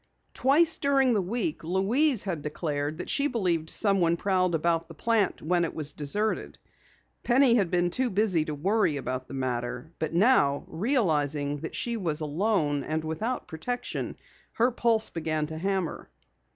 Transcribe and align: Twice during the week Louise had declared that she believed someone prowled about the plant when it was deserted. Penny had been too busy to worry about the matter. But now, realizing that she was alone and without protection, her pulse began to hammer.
Twice 0.33 0.79
during 0.79 1.13
the 1.13 1.21
week 1.21 1.63
Louise 1.63 2.23
had 2.23 2.41
declared 2.41 2.97
that 2.97 3.07
she 3.11 3.27
believed 3.27 3.69
someone 3.69 4.17
prowled 4.17 4.55
about 4.55 4.87
the 4.87 4.95
plant 4.95 5.43
when 5.43 5.63
it 5.63 5.75
was 5.75 5.93
deserted. 5.93 6.57
Penny 7.21 7.53
had 7.53 7.69
been 7.69 7.91
too 7.91 8.09
busy 8.09 8.43
to 8.45 8.55
worry 8.55 8.97
about 8.97 9.27
the 9.27 9.35
matter. 9.35 9.91
But 9.99 10.11
now, 10.11 10.63
realizing 10.67 11.57
that 11.57 11.75
she 11.75 11.97
was 11.97 12.19
alone 12.19 12.83
and 12.83 13.03
without 13.03 13.47
protection, 13.47 14.17
her 14.53 14.71
pulse 14.71 15.11
began 15.11 15.45
to 15.45 15.57
hammer. 15.59 16.09